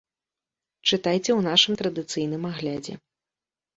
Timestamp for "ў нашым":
1.21-1.73